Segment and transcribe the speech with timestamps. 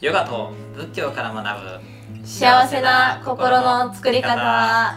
[0.00, 4.36] ヨガと仏教から学ぶ幸せな心の作り方。
[4.36, 4.96] は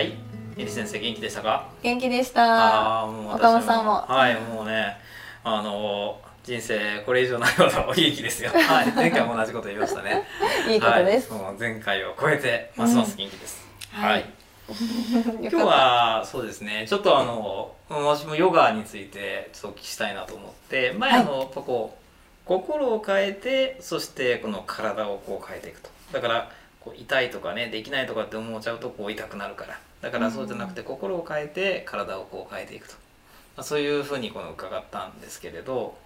[0.00, 0.16] い。
[0.56, 1.68] エリ先生元気でしたか？
[1.82, 3.02] 元気でした。
[3.02, 3.94] あーもう私岡本さんも。
[3.94, 4.96] はいもうね
[5.42, 8.50] あの人生これ以上ないほどお元気ですよ。
[8.50, 8.86] はい。
[8.94, 10.22] 前回も同じこと言いましたね。
[10.70, 14.04] いいことです、はい、もう前回を超えてますます元気です、うん。
[14.04, 14.24] はい、はい。
[15.42, 21.20] 今日はそうですねちょっとあの私もヨガについてちょっとお聞きしたいなと思って前はい。
[21.22, 22.07] あの、やっぱこう
[22.48, 25.90] 心を変えてそしてこの体をこう変えていくと。
[26.12, 26.50] だから
[26.80, 29.78] こう痛いとかねできないとかって思っちゃうとこう痛くなるから。
[30.00, 32.94] だからそうじゃなくて心を変えて体をこう変えていくと、
[33.56, 35.96] まあ、そういうふうにこの伺ったんですけれど。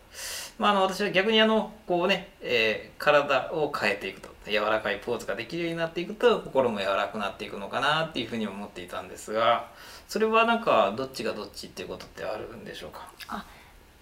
[0.59, 4.29] まあ、あの私は逆にあのこうね、えー体を変えていくと。
[4.45, 9.69] 柔らかいポーズができるようになっていくと心も柔らかくなっていくのかなっていうふうに思っていたんですが。
[10.09, 13.09] それはなんかどっちがどっちっていうことってあるんでしょうか？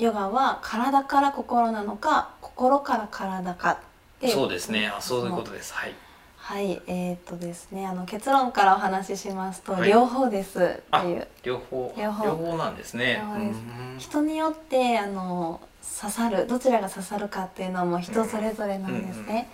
[0.01, 3.79] ヨガは体から心なのか心から体か
[4.27, 4.89] そうですね。
[4.89, 5.73] あそういうことです。
[5.75, 5.95] はい。
[6.37, 6.83] はい。
[6.87, 9.89] えー、っとですねあの結論からお話ししますと、はい。
[9.89, 11.29] 両方ですってあいう。
[11.43, 11.95] 両方。
[11.97, 12.57] 両方。
[12.57, 13.23] なんですね。
[13.39, 13.61] です。
[13.61, 13.99] うん。
[13.99, 15.61] 人によってあの
[16.01, 19.51] 刺さるどちらが刺さるかっていうのはもう人それぞれなんですね、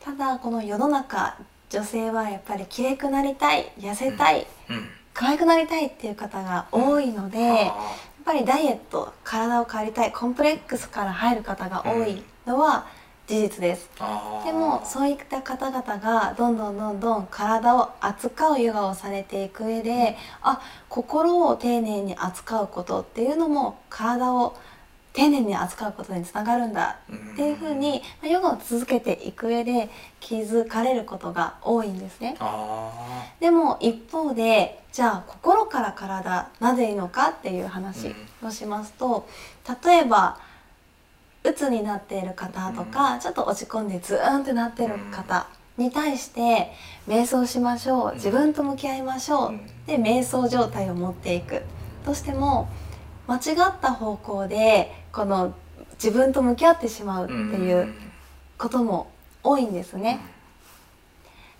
[0.00, 1.36] ただこの世の中
[1.70, 4.88] 女性はやっぱり綺麗くなりたい痩せたい、うん。
[5.12, 7.70] 可愛くなりたいっていう方が多いので、
[8.28, 12.86] ぱりダイエット体を変わりたいコンプレックスから入る方が多いのは
[13.26, 14.44] 事実です、ーあー。
[14.44, 24.54] でもそういった方々がどんどんどんどん体を扱うヨガをされていく上で、あ心を丁寧に扱うことっていうのも体を
[25.18, 26.96] 丁寧に扱うことにつながるんだ。
[27.32, 32.36] っていうふうに、まあヨガを続けていく上で気づかれることが多いんですね。
[32.38, 32.92] あ
[33.40, 39.26] でも一方でじゃあ心から体なぜいいのかっていう話をしますと、
[39.84, 40.38] 例えば
[41.42, 46.70] 鬱になっている方とか、ちょっと落ち込んでズーンってなってる方に対して
[47.08, 49.66] 瞑想しましょう自分と向き合いましょう、うん。
[49.84, 51.62] で瞑想状態を持っていく。
[52.04, 52.68] としても
[53.26, 55.54] 間違った方向でこの
[55.94, 57.92] 自分と向き合ってしまうっていう
[58.56, 59.10] ことも
[59.42, 60.20] 多いんですね。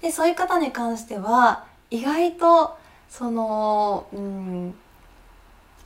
[0.00, 2.78] でそういう方に関しては意外と
[3.09, 4.75] そのうん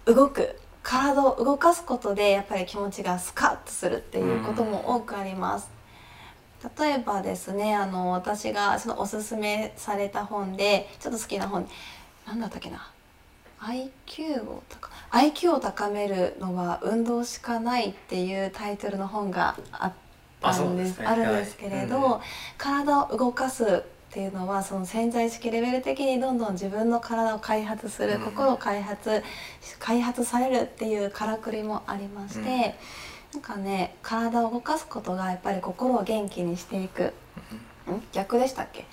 [0.04, 5.70] 動く体を動かすことでやっぱり気持ちがスカッとするっていうことも多くあります。
[6.78, 11.68] 例えばですねあの私がそのおすすめされた本でちょっと好きな本
[12.26, 12.90] なんだったっけな？
[13.62, 19.92] IQ を高 IQ を高めるのは運動しかないっていうタイトルの本があっ
[20.40, 20.94] たんです。
[20.94, 21.06] すね。
[21.06, 22.04] あるんですけれど、はい。
[22.14, 22.20] うん
[22.58, 28.20] 体を動かすっていうのはその潜在意識レベル的にどんどん自分の体を開発する、うん。
[28.22, 29.22] 心を開発
[29.78, 32.74] 開発されるっていうからくりもありまして、
[33.32, 37.12] なんかね体を動かすことがやっぱり心を元気にしていく、ん？
[38.12, 38.86] 逆でしたっけ、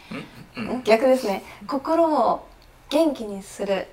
[0.56, 0.64] うん。
[0.70, 0.78] うん。
[0.80, 0.84] ん？
[0.84, 1.44] 逆ですね。
[1.68, 2.48] 心を
[2.90, 3.88] 元気にする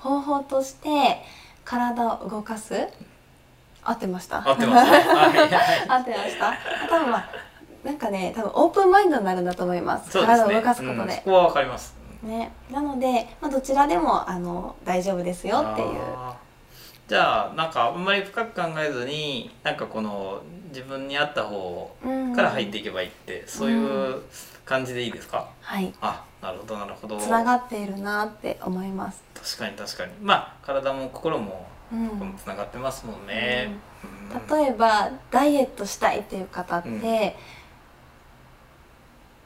[0.00, 1.22] 方法として
[1.64, 2.74] 体を動かす？
[3.82, 4.46] 合ってました？
[4.48, 4.98] 合ってますね。
[4.98, 5.38] はい。
[5.38, 6.54] はい合ってました？
[6.88, 7.28] 多分まあ
[7.84, 10.16] なんかね多分オープンマインドになるんだと思います。
[10.16, 10.22] ね。
[10.26, 11.00] 体を動かすことで。
[11.02, 11.94] うんそ、こはわかります。
[12.22, 12.52] ね。
[12.70, 15.98] なので、まあ、どちらでもあの大丈夫ですよっていう。
[17.08, 24.22] じゃあなんかあんまり深く考えずになんかこの自分に合った方うんから入っていけばいいって、そういう
[24.64, 25.94] 感じでいいですか、はい。
[26.00, 27.16] あなるほどなるほど。
[27.16, 30.12] つながっているなって思います、確かに確かに。
[30.20, 32.36] まあ体も心もうん。
[32.36, 33.70] つながってますもんね、
[34.02, 34.58] うん。
[34.58, 37.36] 例えばダイエットしたいっていう方って、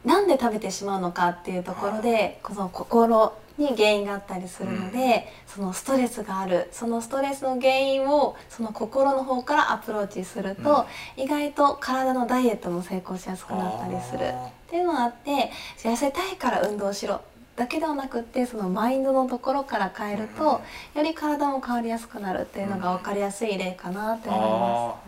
[0.05, 0.11] うん。
[0.11, 6.71] なんで食べてしまうのかっていうところでこの心に原因があったりするので、そのストレスがある。
[6.73, 10.87] そのストレスの原因をその心の方からアプローチすると、
[11.19, 14.31] 意外と体のダイエットも成功しやすくなったりする。
[14.31, 15.53] あっていうのがあって
[15.85, 17.21] 痩せたいから運動しろ。
[17.55, 20.61] だけではなくってそのマインドのところから変えると、
[20.97, 24.47] より体も変わりやすくなるっていうのが分かりやすい例かなって思いま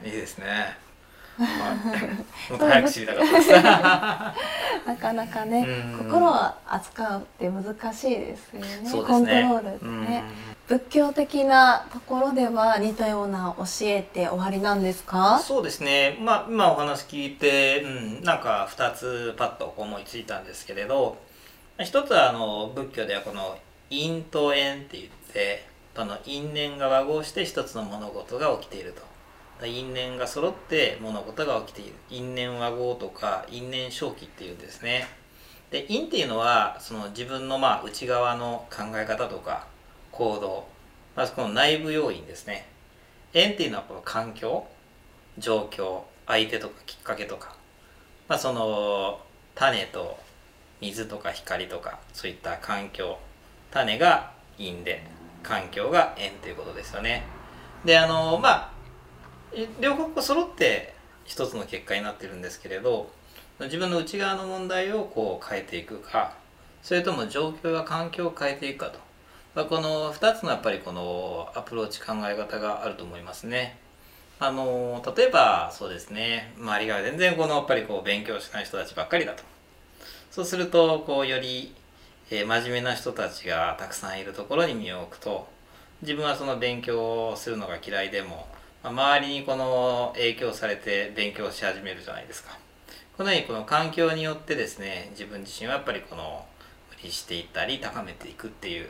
[0.02, 0.46] あーいいですね。
[1.36, 3.48] はいもっと早く知りたかったです。
[3.48, 3.52] す。
[3.60, 4.34] な
[5.00, 5.98] かなかねうん。
[5.98, 6.34] 心を
[6.68, 8.68] 扱うって難しいですよね。
[8.82, 8.90] ね。
[8.92, 10.22] コントロールってね。
[10.68, 15.38] 仏教的なところでは似たような教えって終わりなんですか？
[15.38, 16.18] そうですね。
[16.20, 17.88] まあ今お話聞いて、う
[18.20, 21.18] ん、なんか2つパッと思いついたんですけれど
[21.78, 23.56] 一つはあの仏教ではこの
[23.90, 25.64] 因と縁って言って
[25.94, 29.02] あの因縁が和合して一つの物事が起きていると。
[29.64, 31.94] 因縁が揃って物事が起きている。
[32.10, 35.06] 因縁和合とか因縁正気っていうんですね。
[35.70, 39.68] で因っていうのはその自分のまあ内側の考え方とか
[40.16, 40.66] 行動。
[41.14, 42.66] まずこの内部要因ですね。
[43.34, 44.66] 縁っていうのはこの環境
[45.38, 47.54] 状況相手とかきっかけとか。
[48.28, 49.20] まあ、その
[49.54, 50.18] 種と
[50.80, 53.18] 水とか光とかそういった環境。
[53.70, 55.02] 種が陰で
[55.42, 57.24] 環境が円ということですよね。
[57.84, 58.72] であのまあ
[59.80, 63.10] 両方揃って一つの結果になってるんですけれど
[63.60, 66.34] 自分の内側の問題をこう変えていくか
[66.82, 68.98] それとも状況や環境を変えていくかと、
[69.64, 73.78] この2つのやっぱりこのアプローチ考え方があると思いますね。
[74.38, 76.52] あの例えばそうですね。
[76.58, 79.42] 周りが全然このやっぱりこう勉強しない人たちばっかりだと。
[80.30, 81.72] そうするとこうより、
[82.30, 85.48] えー、真面目な人たちがたくさんいるところに身を置くと
[86.02, 88.46] 自分はその勉強をするのが嫌いでも、
[88.82, 92.58] まあ、周りにこの影響されて勉強し始めるじゃないですか。
[93.16, 96.44] このようにこの環境によってですね自分自身はやっぱりこの
[96.90, 98.88] 無理していったり高めていくっていう、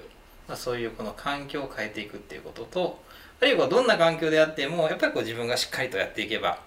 [0.54, 3.02] そういうこの環境を変えていくっていうことと
[3.40, 6.60] あるいはどんな環境であってもやっぱりこう自分がしっかりとやっていけば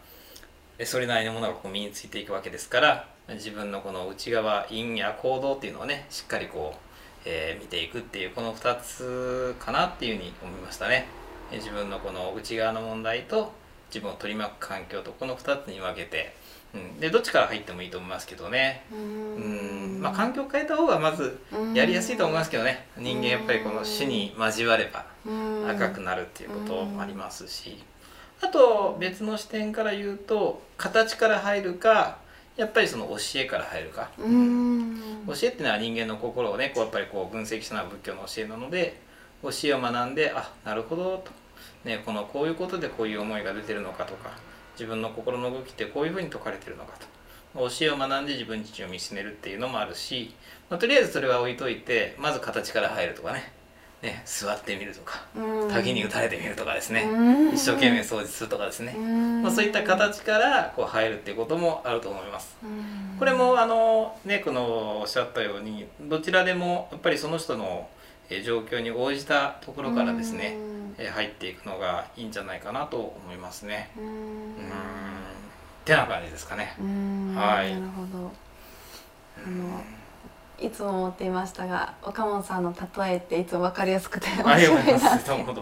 [0.83, 6.79] それなりのものがこう身についていくわけですから自分のこの内側因や行動っていうのをねしっかりこう、
[7.25, 11.07] えー、見ていくっていうこの2つかなっていうふうに思いましたね。
[11.51, 13.51] 自分のこの内側の問題と
[13.89, 16.35] 自分を取り巻く環境とこの2つに分けて、
[16.73, 18.83] うん、でどっちから入ってもいいと思いますけどね。
[18.91, 19.99] うん。
[20.01, 21.39] まあ環境を変えた方がまず
[21.73, 22.87] やりやすいと思いますけどね。
[22.97, 25.05] 人間やっぱりこの死に交われば
[25.67, 27.83] 赤くなるっていうこともありますし。
[28.41, 32.19] あと別の視点から言うと形から入るか
[32.55, 34.09] やっぱりその教えから入るか。
[34.17, 38.99] 教えっていうのは人間の心をねこうやっぱりこう分析したのは仏教の教えなので
[39.41, 41.31] 教えを学んであなるほどと、
[41.85, 44.31] ね、このこういうことでこういう思いが出てるのかとか
[44.79, 47.07] 自分の心の動きってこういうふうに説かれてるのかと。
[47.55, 50.33] 教えを学んで自分自身を見つめるっていうのもあるし、
[50.69, 53.51] まあ、とりあえずそれは置いといてまず形から入るとかね。
[54.01, 55.25] ね、座ってみるとか
[55.69, 57.05] 滝に打たれてみるとかですね。
[57.53, 62.55] 一生懸命掃除するとかですね、まあ、そういった形からこう入るっていうこともあると思います。
[63.17, 67.89] これもあのねこのおっしゃったようにどちらでもやっぱりその人の
[68.45, 70.55] 状況に応じたところからですね
[71.07, 73.91] 入っていくのがいいんじゃないかなと思いますね。
[73.97, 74.51] うん。
[74.51, 74.55] っ
[75.85, 76.75] てな感じですかね。
[77.35, 77.73] はい。
[77.73, 78.31] なるほど。
[79.45, 79.81] あの
[80.59, 85.53] いつも思っていましたが岡本さんの例えっていつも分かりやすくて面白いなと思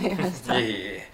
[0.00, 0.58] いました。
[0.58, 1.10] いえいえ。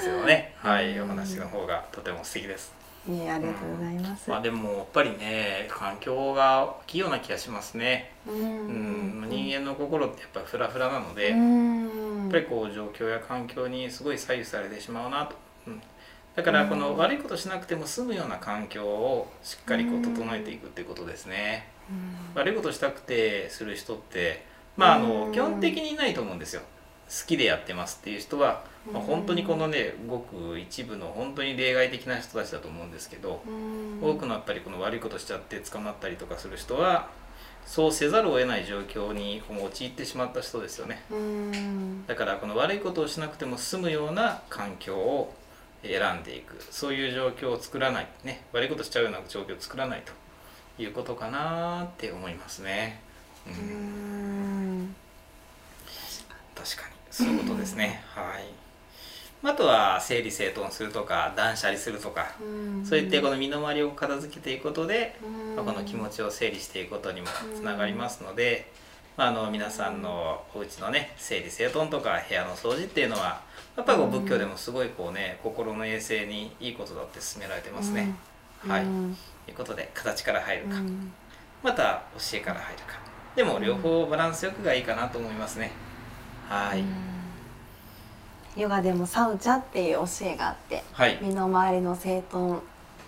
[0.00, 2.83] 生のね、はい、お話の方がとても素敵です。
[3.06, 4.30] いえありがとうございます。
[4.30, 8.12] まあでもやっぱりね環境が大きいような気がしますね。
[8.26, 15.36] うん、人間の心ってやっぱりフラフラなので、やっぱりこう状況や環境にすごい左右されてしまうなと。
[15.66, 15.82] うん。
[16.34, 21.68] だからこの悪いことしなくても済むような環境をしっかりこう整えていくっていうことですね。
[22.34, 24.46] 悪いことしたくてする人って
[24.76, 26.62] まああの基本的にいないと思うんですよ。
[26.62, 26.73] 好
[27.26, 33.42] きでやってますっていう人は、まあ、本当にこのねごく一部の本当に例外的な人たちだと思うんですけど
[34.02, 37.08] 多くのやっぱりこの悪いことしちゃって捕まったりとかする人は
[37.66, 41.02] そうせざるを得ない状況に陥ってしまった人ですよね。
[42.06, 45.34] だからこの悪いことをしなくても済むような環境を
[45.82, 46.56] 選んでいく。
[46.70, 48.08] そういう状況を作らない。
[48.22, 48.44] ね。
[48.52, 53.00] 悪いことしちゃうような状況を作らないということかなって思いますね。
[53.46, 54.94] うん
[56.54, 58.02] 確かにそういうことですね。
[58.12, 58.44] はい。
[59.44, 62.34] あとは整理整頓するとか断捨離するとか
[62.82, 65.16] そういってこの身の回りを片付けていくことで、
[65.54, 68.72] まあ、この気持ちを整理していくことにもつながりますので、
[69.18, 73.42] まあ、あの皆さんのお家のね整理整頓とか部屋の掃除っていうのは
[73.76, 78.14] やっぱりこう仏教でもすごいこうね心の衛生にいいことだって勧められてますね。
[78.66, 78.82] はい。
[78.82, 81.12] ということで形から入るか、うん、
[81.62, 82.98] また教えから入るか。
[83.36, 85.70] でも両方バランスよくがいいかなと思いますね。
[86.48, 86.84] はい、
[88.56, 92.60] ヨガでもサウチャっていう教えがあって、はい、身の回りの整頓っ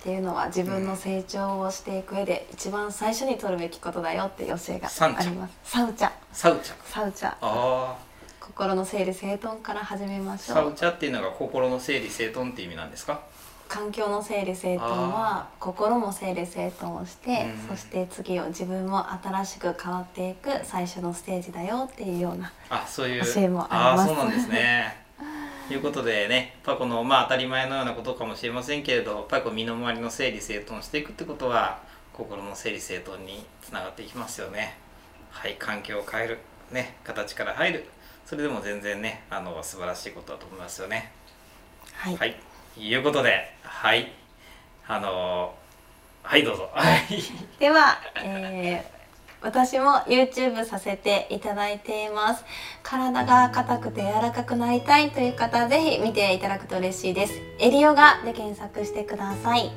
[0.02, 5.54] ていうのは自分の成長をしていく上で一番最初に取るべきことだよっていう教えがあります。
[5.64, 6.10] サウチャ。
[6.32, 6.74] サウチャ。
[6.84, 7.28] サウチャ。
[7.28, 7.96] ああ
[8.40, 10.56] 心の整理整頓から始めましょう。
[10.56, 13.20] サウチャっていうのが心の整理整頓っていう意味なんですか？
[13.68, 22.52] 環境の整理整頓は心も整理整頓をして、うん、そして次を自分も新しく変わっていく最初のステージだよっていうような
[22.96, 24.12] 教えもあります。
[24.12, 24.96] あそうなんですね。
[25.00, 25.05] と
[25.74, 31.80] いうことでねやっぱこのまあ当たり前のようなことかもしれませんけれどやっぱりこう身の回りの整理整頓していくってことは
[32.12, 34.78] 心の整理整頓につながっていきますよね。
[35.30, 36.38] はい環境を変える。
[36.70, 37.86] ね形から入る。
[38.24, 41.12] それでも全然ねあの素晴らしいことだと思いますよね。
[41.92, 42.36] はい、はい。
[42.78, 44.12] いうことではい。
[44.88, 45.54] あの
[46.22, 46.70] はいどうぞ。
[47.58, 48.95] では、えー
[49.42, 52.44] 私も YouTube させていただいています。
[52.82, 57.34] 体が硬くて柔らかくなりたいという方ぜひ見ていただくと嬉しいです。
[57.58, 59.70] エリオガで検索してください。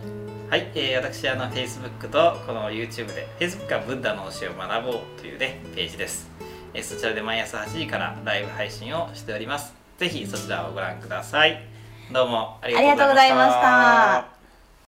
[0.50, 6.28] はい、えー、私あの Facebook とこの YouTube で Facebook はブッダの教えを学ぼうというねページです、
[6.74, 9.76] えー、そちらで毎朝8時からライブ配信をしております。
[9.98, 11.80] ぜひそちらをご覧ください。
[12.12, 14.39] どうもありがとうございました